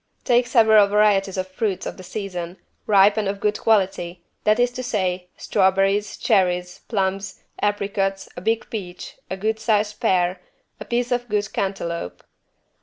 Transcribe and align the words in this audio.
Take 0.23 0.47
several 0.47 0.87
varieties 0.87 1.37
of 1.37 1.47
fruits 1.47 1.85
of 1.85 1.95
the 1.97 2.03
season, 2.03 2.57
ripe 2.87 3.17
and 3.17 3.27
of 3.27 3.39
good 3.39 3.59
quality, 3.59 4.23
that 4.45 4.59
is 4.59 4.71
to 4.71 4.81
say, 4.81 5.29
strawberries, 5.37 6.17
cherries, 6.17 6.79
plums, 6.87 7.43
apricots, 7.61 8.27
a 8.35 8.41
big 8.41 8.67
peach, 8.71 9.17
a 9.29 9.37
good 9.37 9.59
sized 9.59 9.99
pear, 9.99 10.41
a 10.79 10.85
piece 10.85 11.11
of 11.11 11.29
good 11.29 11.53
cantaloupe. 11.53 12.23